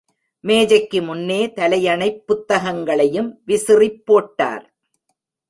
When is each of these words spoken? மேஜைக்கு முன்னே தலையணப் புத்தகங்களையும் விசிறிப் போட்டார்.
மேஜைக்கு 0.43 1.01
முன்னே 1.01 1.53
தலையணப் 1.53 2.23
புத்தகங்களையும் 2.25 3.29
விசிறிப் 3.47 4.01
போட்டார். 4.05 4.65